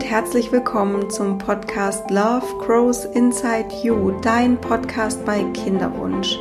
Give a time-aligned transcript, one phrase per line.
[0.00, 6.38] und herzlich willkommen zum Podcast Love Grows Inside You, dein Podcast bei Kinderwunsch.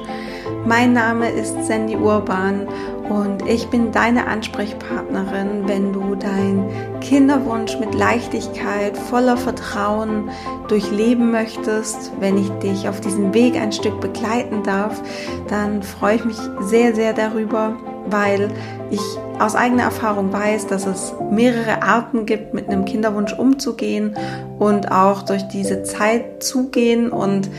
[0.65, 2.69] Mein Name ist Sandy Urban
[3.09, 6.69] und ich bin deine Ansprechpartnerin, wenn du deinen
[7.01, 10.29] Kinderwunsch mit Leichtigkeit, voller Vertrauen
[10.69, 12.13] durchleben möchtest.
[12.21, 15.01] Wenn ich dich auf diesem Weg ein Stück begleiten darf,
[15.49, 17.75] dann freue ich mich sehr, sehr darüber,
[18.11, 18.49] weil
[18.91, 19.01] ich
[19.39, 24.15] aus eigener Erfahrung weiß, dass es mehrere Arten gibt, mit einem Kinderwunsch umzugehen
[24.57, 27.11] und auch durch diese Zeit zugehen.
[27.11, 27.49] Und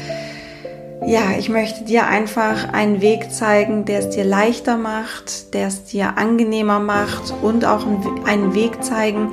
[1.07, 5.85] ja, ich möchte dir einfach einen Weg zeigen, der es dir leichter macht, der es
[5.85, 7.87] dir angenehmer macht und auch
[8.27, 9.33] einen Weg zeigen,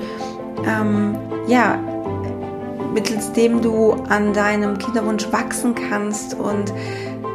[0.66, 1.77] ähm, ja,
[2.94, 6.73] mittels dem du an deinem Kinderwunsch wachsen kannst und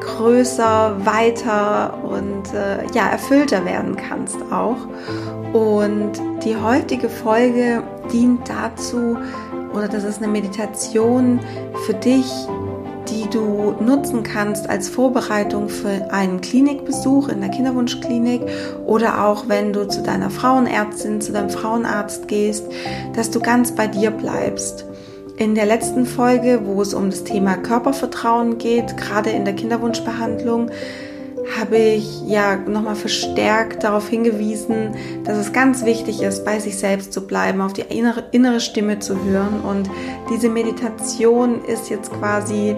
[0.03, 4.77] größer, weiter und äh, ja, erfüllter werden kannst auch.
[5.53, 6.13] Und
[6.45, 9.17] die heutige Folge dient dazu,
[9.75, 11.41] oder das ist eine Meditation
[11.87, 12.31] für dich,
[13.09, 18.43] die du nutzen kannst als Vorbereitung für einen Klinikbesuch in der Kinderwunschklinik
[18.87, 22.65] oder auch wenn du zu deiner Frauenärztin, zu deinem Frauenarzt gehst,
[23.15, 24.87] dass du ganz bei dir bleibst.
[25.37, 30.71] In der letzten Folge, wo es um das Thema Körpervertrauen geht, gerade in der Kinderwunschbehandlung,
[31.59, 34.95] habe ich ja nochmal verstärkt darauf hingewiesen,
[35.25, 38.99] dass es ganz wichtig ist, bei sich selbst zu bleiben, auf die innere, innere Stimme
[38.99, 39.61] zu hören.
[39.63, 39.91] Und
[40.31, 42.77] diese Meditation ist jetzt quasi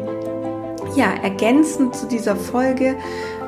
[0.96, 2.96] ja ergänzend zu dieser Folge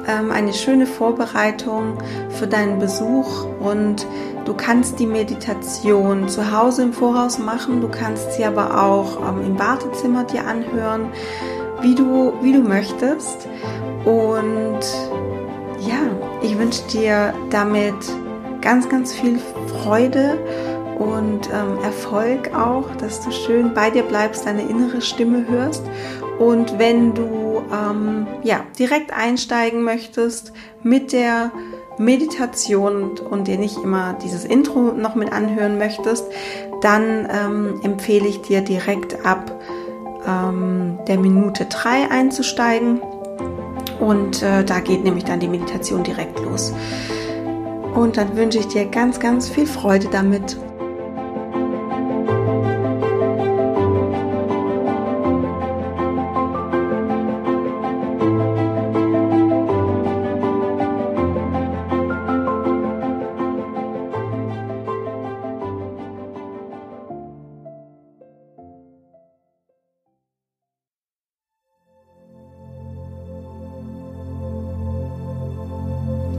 [0.06, 1.98] ähm, eine schöne Vorbereitung
[2.30, 4.06] für deinen Besuch und
[4.44, 9.44] du kannst die Meditation zu Hause im Voraus machen, du kannst sie aber auch ähm,
[9.44, 11.08] im Wartezimmer dir anhören,
[11.82, 13.48] wie du, wie du möchtest.
[14.04, 14.80] Und
[15.80, 15.98] ja,
[16.42, 17.94] ich wünsche dir damit
[18.60, 20.38] ganz, ganz viel Freude
[20.98, 25.84] und ähm, Erfolg auch, dass du schön bei dir bleibst, deine innere Stimme hörst.
[26.38, 31.50] Und wenn du ähm, ja, direkt einsteigen möchtest mit der
[31.98, 36.26] Meditation und, dir nicht immer dieses Intro noch mit anhören möchtest,
[36.82, 39.50] dann ähm, empfehle ich dir direkt ab
[40.26, 43.00] ähm, der Minute 3 einzusteigen.
[44.00, 46.74] Und äh, da geht nämlich dann die Meditation direkt los.
[47.94, 50.58] Und dann wünsche ich dir ganz, ganz viel Freude damit.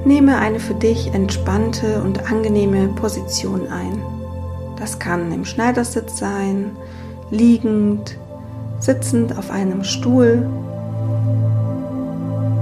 [0.08, 4.02] Nehme eine für dich entspannte und angenehme Position ein.
[4.80, 6.78] Das kann im Schneidersitz sein,
[7.30, 8.18] liegend,
[8.80, 10.50] sitzend auf einem Stuhl,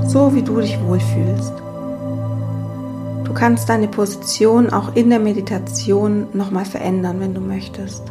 [0.07, 1.53] so wie du dich wohlfühlst.
[3.25, 8.01] Du kannst deine Position auch in der Meditation nochmal verändern, wenn du möchtest.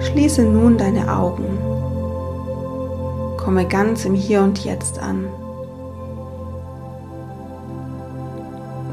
[0.00, 1.46] Schließe nun deine Augen.
[3.38, 5.24] Komme ganz im Hier und Jetzt an.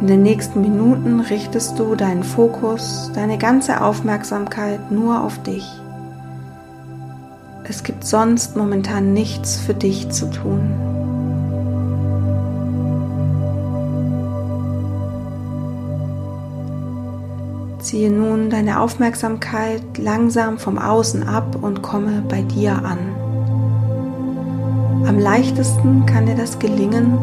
[0.01, 5.63] In den nächsten Minuten richtest du deinen Fokus, deine ganze Aufmerksamkeit nur auf dich.
[7.65, 10.73] Es gibt sonst momentan nichts für dich zu tun.
[17.79, 22.97] Ziehe nun deine Aufmerksamkeit langsam vom Außen ab und komme bei dir an.
[25.05, 27.19] Am leichtesten kann dir das gelingen,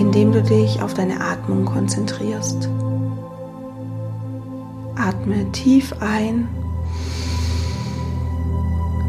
[0.00, 2.68] indem du dich auf deine Atmung konzentrierst.
[4.96, 6.48] Atme tief ein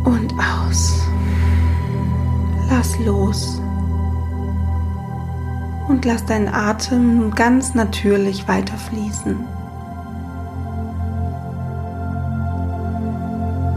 [0.04, 1.02] und aus.
[2.70, 3.62] Lass los
[5.88, 9.46] und lass deinen Atem ganz natürlich weiterfließen.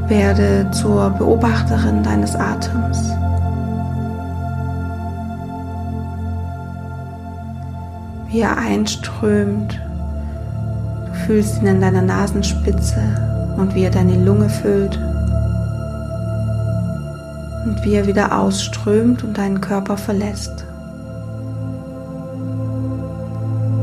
[0.08, 3.23] Werde zur Beobachterin deines Atems.
[8.34, 9.80] Wie er einströmt.
[11.06, 13.00] Du fühlst ihn an deiner Nasenspitze
[13.56, 14.98] und wie er deine Lunge füllt.
[17.64, 20.66] Und wie er wieder ausströmt und deinen Körper verlässt.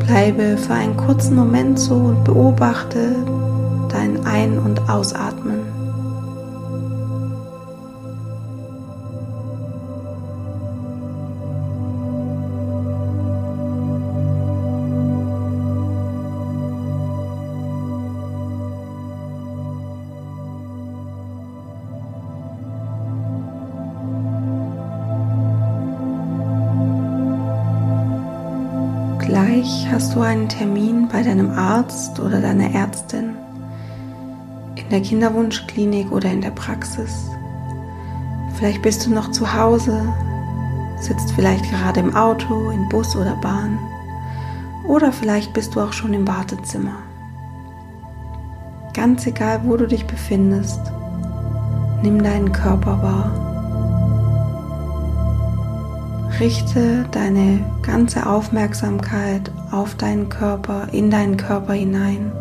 [0.06, 3.16] Bleibe für einen kurzen Moment so und beobachte
[3.90, 5.61] dein Ein- und Ausatmen.
[29.72, 33.38] Wahrscheinlich hast du einen Termin bei deinem Arzt oder deiner Ärztin,
[34.76, 37.30] in der Kinderwunschklinik oder in der Praxis.
[38.56, 40.14] Vielleicht bist du noch zu Hause,
[41.00, 43.80] sitzt vielleicht gerade im Auto, in Bus oder Bahn
[44.90, 46.98] oder vielleicht bist du auch schon im Wartezimmer.
[48.94, 50.82] Ganz egal, wo du dich befindest,
[52.04, 53.51] nimm deinen Körper wahr.
[56.42, 62.32] Richte deine ganze Aufmerksamkeit auf deinen Körper, in deinen Körper hinein.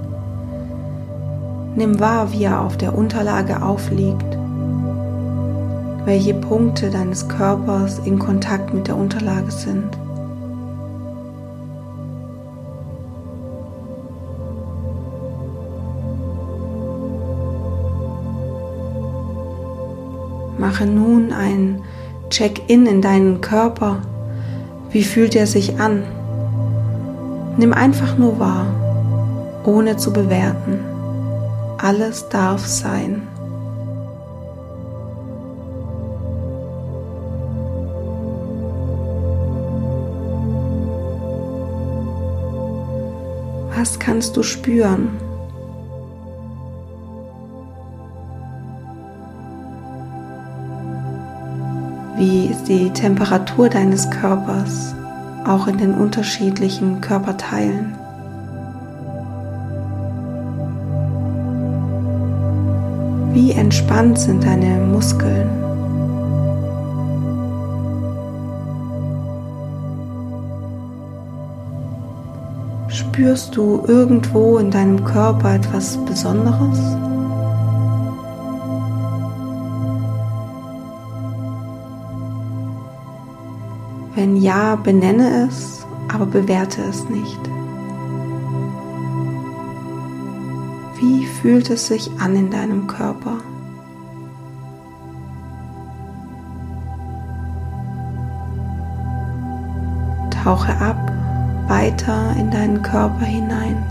[1.76, 4.38] Nimm wahr, wie er auf der Unterlage aufliegt,
[6.06, 9.98] welche Punkte deines Körpers in Kontakt mit der Unterlage sind.
[20.56, 21.82] Mache nun ein
[22.30, 24.02] Check-in in deinen Körper.
[24.90, 26.04] Wie fühlt er sich an?
[27.56, 28.66] Nimm einfach nur wahr,
[29.64, 30.78] ohne zu bewerten.
[31.78, 33.26] Alles darf sein.
[43.76, 45.29] Was kannst du spüren?
[52.20, 54.94] Wie ist die Temperatur deines Körpers,
[55.46, 57.94] auch in den unterschiedlichen Körperteilen?
[63.32, 65.48] Wie entspannt sind deine Muskeln?
[72.88, 76.80] Spürst du irgendwo in deinem Körper etwas Besonderes?
[84.20, 87.40] Wenn ja, benenne es, aber bewerte es nicht.
[90.98, 93.38] Wie fühlt es sich an in deinem Körper?
[100.44, 101.10] Tauche ab,
[101.68, 103.82] weiter in deinen Körper hinein.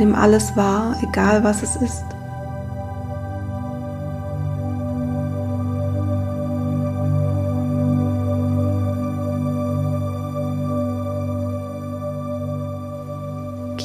[0.00, 2.15] Nimm alles wahr, egal was es ist.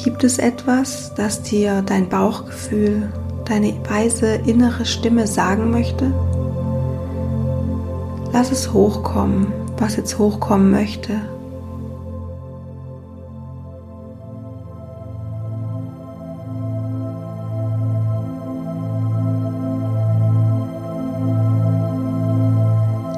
[0.02, 3.08] Gibt es etwas, das dir dein Bauchgefühl,
[3.44, 6.12] deine weise innere Stimme sagen möchte?
[8.32, 9.46] Lass es hochkommen,
[9.78, 11.20] was jetzt hochkommen möchte.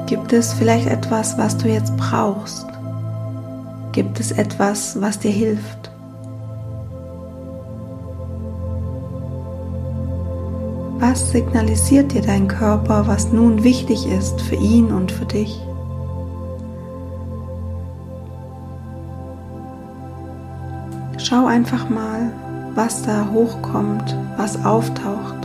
[0.05, 2.67] Gibt es vielleicht etwas, was du jetzt brauchst?
[3.91, 5.84] Gibt es etwas, was dir hilft?
[10.97, 15.59] Was signalisiert dir dein Körper, was nun wichtig ist für ihn und für dich?
[21.17, 22.31] Schau einfach mal,
[22.75, 25.44] was da hochkommt, was auftaucht.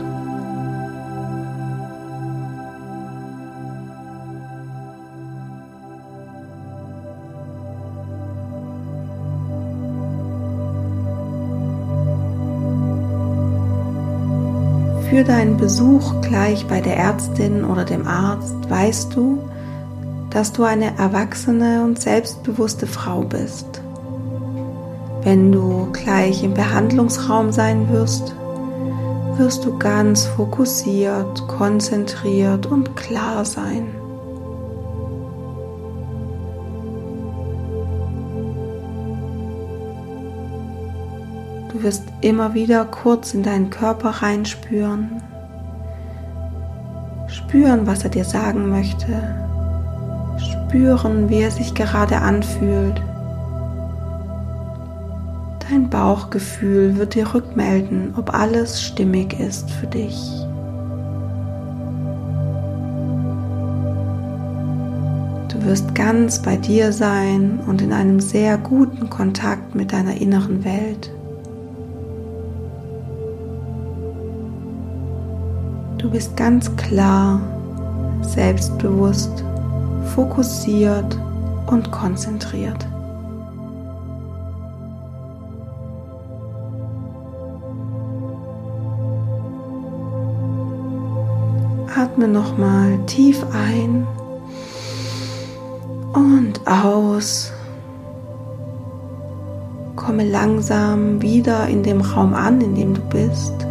[15.11, 19.39] Für deinen Besuch gleich bei der Ärztin oder dem Arzt weißt du,
[20.29, 23.81] dass du eine erwachsene und selbstbewusste Frau bist.
[25.21, 28.33] Wenn du gleich im Behandlungsraum sein wirst,
[29.35, 33.87] wirst du ganz fokussiert, konzentriert und klar sein.
[41.81, 45.19] Du wirst immer wieder kurz in deinen Körper reinspüren.
[47.25, 49.07] Spüren, was er dir sagen möchte.
[50.37, 53.01] Spüren, wie er sich gerade anfühlt.
[55.71, 60.21] Dein Bauchgefühl wird dir rückmelden, ob alles stimmig ist für dich.
[65.47, 70.63] Du wirst ganz bei dir sein und in einem sehr guten Kontakt mit deiner inneren
[70.63, 71.09] Welt.
[76.01, 77.39] Du bist ganz klar,
[78.23, 79.43] selbstbewusst,
[80.15, 81.15] fokussiert
[81.67, 82.87] und konzentriert.
[91.95, 94.07] Atme nochmal tief ein
[96.13, 97.53] und aus.
[99.95, 103.67] komme langsam wieder in dem Raum an, in dem du bist.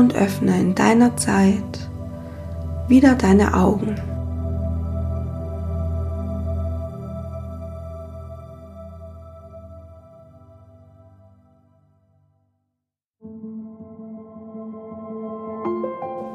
[0.00, 1.90] Und öffne in deiner Zeit
[2.88, 3.96] wieder deine Augen.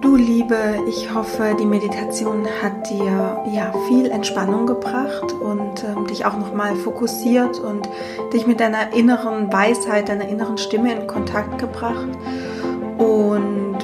[0.02, 0.56] Du Liebe,
[0.88, 6.76] ich hoffe, die Meditation hat dir ja viel Entspannung gebracht und ähm, dich auch nochmal
[6.76, 7.90] fokussiert und
[8.32, 12.10] dich mit deiner inneren Weisheit, deiner inneren Stimme in Kontakt gebracht.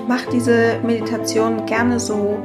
[0.07, 2.37] Mach diese Meditation gerne so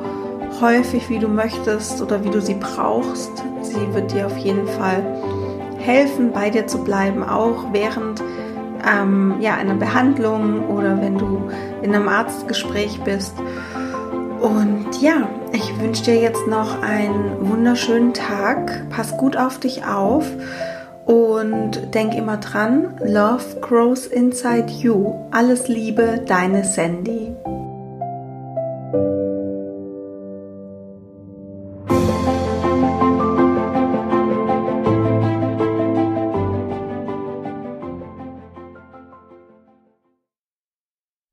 [0.60, 3.30] häufig, wie du möchtest oder wie du sie brauchst.
[3.62, 5.04] Sie wird dir auf jeden Fall
[5.78, 8.22] helfen, bei dir zu bleiben, auch während
[8.86, 11.50] ähm, ja, einer Behandlung oder wenn du
[11.82, 13.34] in einem Arztgespräch bist.
[14.40, 18.88] Und ja, ich wünsche dir jetzt noch einen wunderschönen Tag.
[18.90, 20.24] Pass gut auf dich auf
[21.06, 25.14] und denk immer dran, Love grows inside you.
[25.30, 27.34] Alles Liebe, deine Sandy.